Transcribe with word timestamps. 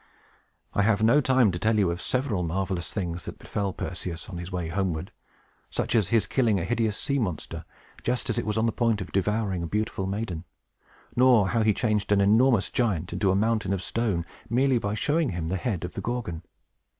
I 0.73 0.81
have 0.81 1.03
no 1.03 1.21
time 1.21 1.51
to 1.51 1.59
tell 1.59 1.77
you 1.77 1.91
of 1.91 2.01
several 2.01 2.41
marvelous 2.41 2.91
things 2.91 3.25
that 3.25 3.37
befell 3.37 3.71
Perseus, 3.71 4.27
on 4.29 4.37
his 4.39 4.51
way 4.51 4.67
homeward; 4.69 5.11
such 5.69 5.93
as 5.93 6.07
his 6.07 6.25
killing 6.25 6.59
a 6.59 6.63
hideous 6.65 6.97
sea 6.97 7.19
monster, 7.19 7.65
just 8.01 8.27
as 8.27 8.39
it 8.39 8.45
was 8.47 8.57
on 8.57 8.65
the 8.65 8.71
point 8.71 8.99
of 9.01 9.11
devouring 9.11 9.61
a 9.61 9.67
beautiful 9.67 10.07
maiden; 10.07 10.43
nor 11.15 11.49
how 11.49 11.61
he 11.61 11.71
changed 11.71 12.11
an 12.11 12.19
enormous 12.19 12.71
giant 12.71 13.13
into 13.13 13.29
a 13.29 13.35
mountain 13.35 13.73
of 13.73 13.83
stone, 13.83 14.25
merely 14.49 14.79
by 14.79 14.95
showing 14.95 15.33
him 15.33 15.49
the 15.49 15.55
head 15.57 15.83
of 15.85 15.93
the 15.93 16.01
Gorgon. 16.01 16.41